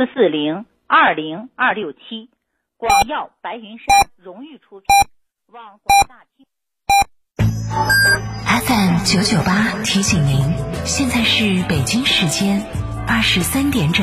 [0.00, 2.30] 四四零二零二六七，
[2.78, 4.86] 广药白云山荣誉出品，
[5.52, 6.46] 望广大听。
[8.64, 12.64] FM 九九八提醒您，现在是北京时间
[13.06, 14.02] 二十三点整。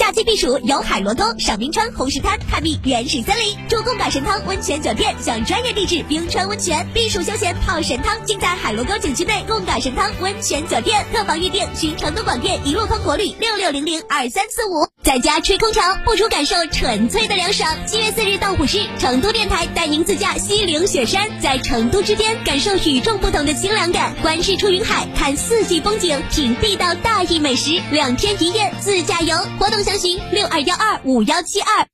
[0.00, 11.04] 夏季避暑游海螺沟、赏冰川、红石滩、探秘原始森林，住贡嘎神汤温泉酒店，享专业地质冰川温泉，避暑休闲泡神汤，尽在海螺沟景区内贡嘎神汤温泉酒店。
[11.12, 14.88] 客房预订寻成都广电一路通国旅六六零零二三四五。
[15.02, 17.70] 在家吹空调，不如感受纯粹的凉爽。
[17.86, 29.36] 七月四日到五日，成都电台带您自驾西岭雪山，在成都之巅感受与众不同的清凉感，观日出云海，看四季风景，品地道大邑美食，两天一夜自驾游。
[29.58, 31.84] 活动详询六二幺二五幺七二。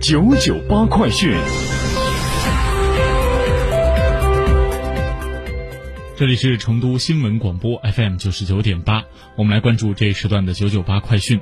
[0.00, 1.36] 九九八快讯。
[6.16, 9.02] 这里是成都新闻广播 FM 九十九点八，
[9.36, 11.40] 我们来关注这一时段的九九八快讯。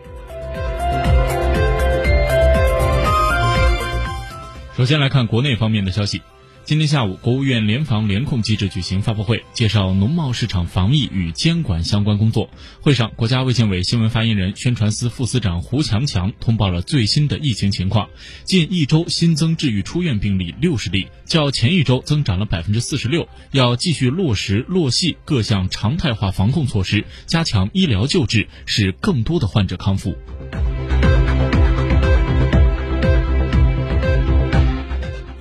[4.74, 6.22] 首先来看国内方面的消息。
[6.64, 12.48] 今天下午，国务院联防联控机制举行发布会，介绍农贸市场防疫与监管相关工作。
[12.80, 18.08] 会上，国家卫健委新闻发言人、宣传司副司长胡强强通报了最新的疫情情况：
[18.44, 23.28] 近一周新增治愈出院病例六十例，较前一周增长了百分之四十六。
[23.50, 30.16] 要继续落实落细各项常态化防控措施，加强医疗救治，使更多的患者康复。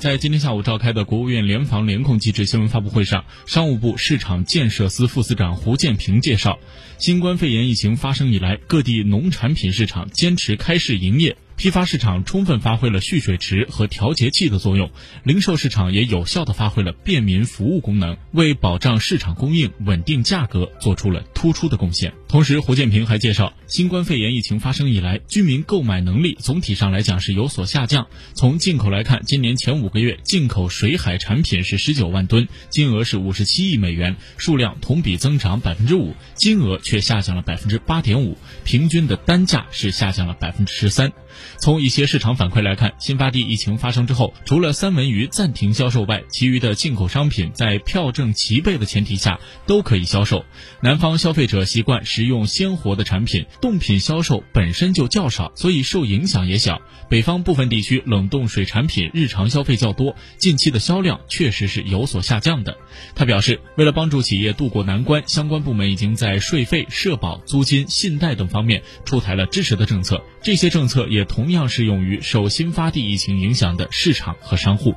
[0.03, 6.59] 在今天下午召开的国务院联防联控机制新闻发布会上，商务部市场建设司副司长胡建平介绍，
[6.97, 11.37] 新冠肺炎疫情发生以来，各地农产品市场坚持开市营业。
[11.55, 14.91] 批发市场充分发挥了蓄水池和调节器的作用，
[15.23, 22.11] 零售市场也有效地发挥了便民服务功能，为保障市场供应、稳定价格做出了突出的贡献。
[22.33, 28.07] 同时，胡建平还介绍，新冠肺炎疫情发生以来，居民购买能力总体上来讲是有所下降。
[28.33, 41.13] 从进口来看，今年前五个月进口水海产品是十九万吨，金额是五十七亿美元，数量同比增长百分之五，金额却下降了百分之八点五，平均的单价是下降了百分之十三。
[41.59, 50.43] 从一些市场反馈来看，新发地疫情发生之后，除了三文鱼暂停销售外，其余的进口商品在票证齐备的前提下都可以销售。
[50.81, 56.81] 南方消费者习惯食用鲜活的产品，冻品销售本身就较少，所以受影响也小。
[57.09, 62.77] 北方部分地区冷冻水产品日常消费较多，近期的销量确实是有所下降的。
[63.13, 74.95] 他表示，为了帮助企业渡过难关，相关部门已经在税费、社保、租金、信贷等方面出台了支持的政策，这些政策也同样适用于受新发地疫情影响的市场和商户。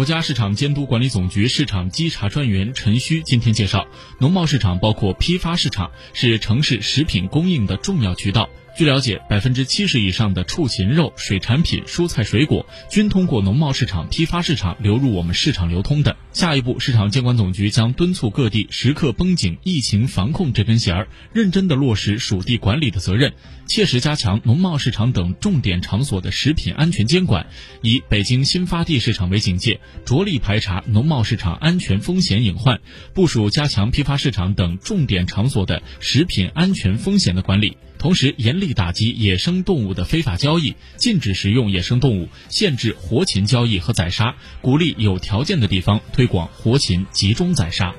[0.00, 3.86] 国家市场监督管理总局市场稽查专员陈旭今天介绍，
[4.18, 8.48] 农贸市场包括批发市场，是城市食品供应的重要渠道。
[8.76, 16.16] 据了解，百分之七十以上的畜禽肉、水产品、蔬菜水果均通过农贸市场、批发市场流入我们市场流通的。
[16.32, 23.34] 下一步，市场监管总局将敦促各地时刻绷紧疫情防控这根弦儿，认真的落实属地管理的责任，
[23.66, 27.46] 切实加强农贸市场等重点场所的食品安全监管，
[27.82, 32.80] 以北京新发地市场为警戒，着力排查农贸市场安全风险隐患，
[33.12, 37.76] 部署加强批发市场等重点场所的食品安全风险的管理。
[38.00, 47.94] 同时，严厉打击野生动物的非法交易，禁止食用野生动物，限制活禽交易和宰杀，鼓励有条件的地方推广活禽集中宰杀。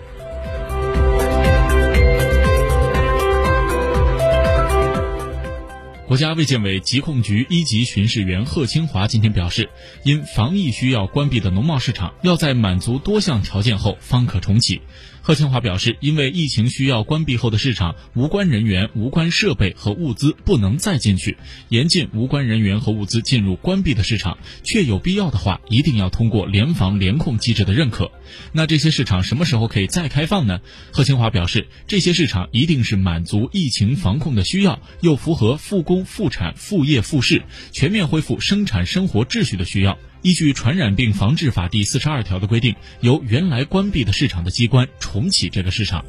[6.12, 9.70] 国家卫健委疾控局一级巡视员贺清华今天表示，
[10.04, 14.82] 因防疫需要关闭的农贸市场，要在满足多项条件后方可重启。
[15.24, 21.38] 贺清华表示，因为疫情需要关闭后的市场，无关人员、无关设备和物资不能再进去，
[21.70, 24.38] 严禁无关人员和物资进入关闭的市场。
[24.64, 28.12] 确有必要的话，一定要通过联防联控机制的认可。
[28.52, 30.60] 那这些市场什么时候可以再开放呢？
[30.92, 36.01] 贺清华表示，这些市场一定是满足疫情防控的需要，又符合复工。
[36.06, 39.98] 复产、复业、复市，全面恢复生产生活秩序的需要。
[40.22, 46.06] 依据《传染病防治法》第四十二条的规定，由原来关闭的市场的机关重启这个市场。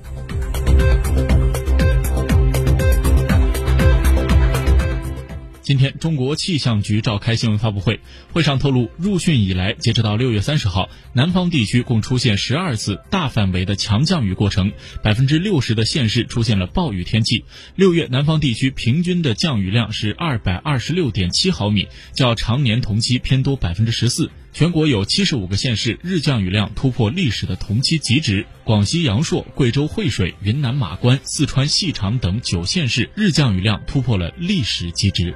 [5.62, 8.00] 今天，中国气象局召开新闻发布会，
[8.32, 14.73] 会上透露，入汛以来，截止到六月三十号，南方地区共出现十二次大范围的强降雨过程，
[15.05, 17.44] 百分之六十的县市出现了暴雨天气。
[17.76, 24.32] 六月南方地区平均的降雨量是二百二十六点七毫米，较常年同期偏多百分之十四。
[24.52, 35.34] 全国有七十五个县市日降雨量突破历史的同期极值，广西阳朔、贵州惠水、云南马关、四川细长等九县市日降雨量突破了历史极值。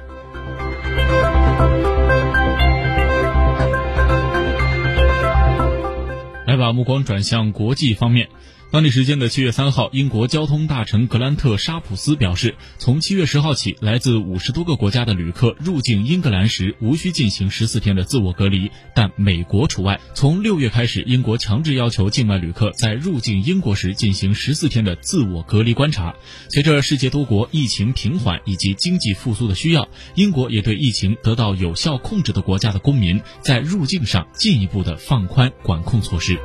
[6.45, 8.29] 来把目光转向国际方面。
[8.69, 20.01] 当地时间的七月三号，英国交通大臣格兰特·沙普斯表示，从七月十号起，来自五十多个国家的旅客入境英格兰时无需进行十四天的自我隔离，但美国除外。
[20.13, 26.13] 从六月开始，英国强制要求境外旅客在入境英国时进行十四天的自我隔离观察。
[26.49, 36.37] 随着世界多国疫情平缓以及经济复苏的需要，英国也对疫情得到有效控制的国家的公民在入境上进一步的放宽管控措施。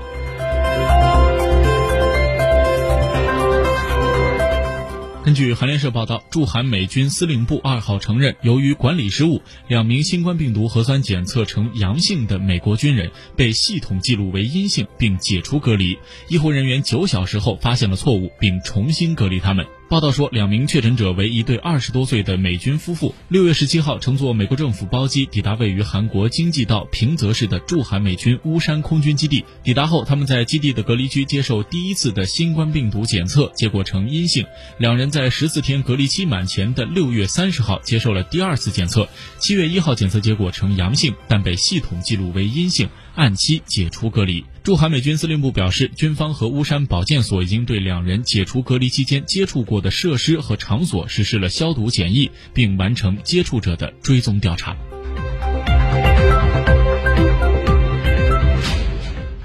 [5.24, 15.96] 根据韩联社报道，驻韩美军司令部二号承认，由于管理失误，两名新冠病毒核酸检测呈阳性的美国军人被系统记录为阴性，并解除隔离。
[16.28, 19.64] 医护人员九小时后发现了错误，并重新隔离他们。
[19.92, 23.14] 报道说，两名确诊者为一对二十多岁的美军夫妇。
[23.28, 29.44] 六月十七号，乘坐美国政府包机抵达位于韩国京畿道平泽市的驻韩美军乌山空军基地。
[29.62, 34.46] 抵达后，他们在基地的隔离区接受第一次的新冠病毒检测，结果呈阴性。
[34.78, 39.06] 两人在十四天隔离期满前的六月三十号接受了第二次检测，
[39.38, 42.88] 七月一号检测结果呈阳性，但被系统记录为阴性。
[43.14, 44.42] 按期解除隔离。
[44.62, 54.76] 驻韩美军司令部表示，军方和巫山保健所已经对两人解除隔离期间接触过的设施和场所实施了消毒检疫，并完成接触者的追踪调查。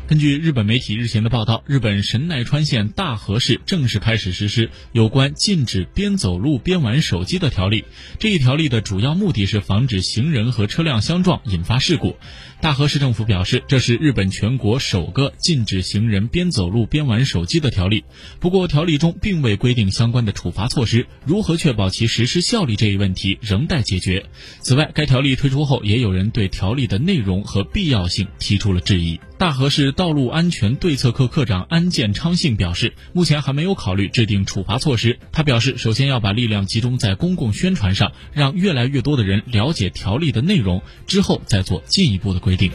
[0.07, 7.83] 根据日本媒体日前的报道，日本神奈川县大和市正式开始实施有关禁止边走路边玩手机的条例。
[8.17, 12.15] 这一条例的主要目的是防止行人和车辆相撞引发事故。
[12.61, 18.05] 大和市政府表示，这是日本全国首个禁止行人边走路边玩手机的条例。
[18.39, 24.25] 不过，条例中并未规定相关的处罚措施，如何确保其实施效力这一问题仍待解决。
[24.61, 29.19] 此外，该条例推出后，也有人对条例的内容和必要性提出了质疑。
[29.37, 35.19] 大河市道路安全对策科科长安建昌信表示，目前还没有考虑制定处罚措施。
[35.31, 42.39] 他表示，首先要把力量集中在公共宣传上，让越来越多的人了解条例的内容，之后再做进一步的。
[42.39, 42.71] 规定。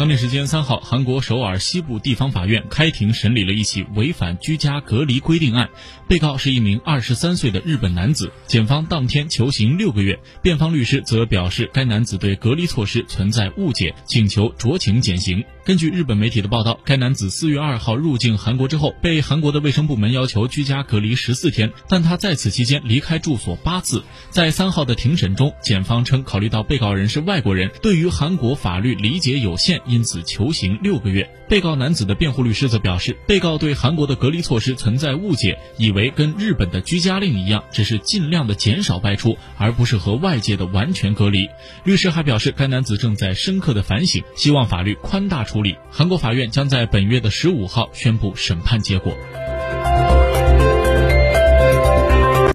[0.00, 5.68] 当地时间三号，韩国首尔西部地方法院开庭审理了一起违反居家隔离规定案，
[6.08, 15.44] 被告是一名二十三岁的日本男子，检方当天求刑六个月，辩方律师则表示该男子对隔离措施存在误解，请求酌情减刑。
[15.64, 24.02] 根据日本媒体的报道，该男子四月二号入境韩国之后，被韩国的卫生部门要求居家隔离十四天，但他在此期间离开住所八次。
[24.30, 31.28] 在三号的庭审中，检方称考虑到被告人是外国人，对于韩国法律理解有限，因此求刑六个月。
[31.50, 41.48] 被告男子的辩护律师则表示，被告对韩国的隔离措施存在误解，以为跟日本的居家令一样，只是尽量的减少外出，而不是和外界的完全隔离。
[41.82, 45.40] 律师还表示，该男子正在深刻的反省，希望法律宽大。
[45.42, 49.12] 处理，韩国法院将在本月的十五号宣布审判结果。